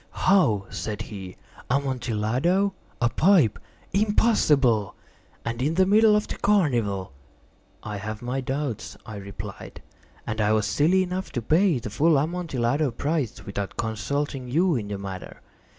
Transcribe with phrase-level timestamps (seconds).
[0.13, 1.37] "How?" said he.
[1.69, 2.73] "Amontillado?
[2.99, 3.59] A pipe?
[3.93, 4.95] Impossible!
[5.45, 7.13] And in the middle of the carnival!"
[7.83, 9.79] "I have my doubts," I replied;
[10.25, 14.87] "and I was silly enough to pay the full Amontillado price without consulting you in
[14.87, 15.39] the matter.